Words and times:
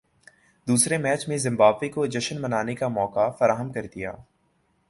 دوسرے 0.67 0.97
میچ 0.97 1.27
میں 1.27 1.37
زمبابوے 1.37 1.89
کو 1.89 2.05
جشن 2.05 2.41
منانے 2.41 2.75
کا 2.75 2.87
موقع 2.87 3.29
فراہم 3.29 3.71
کردیا 3.71 4.11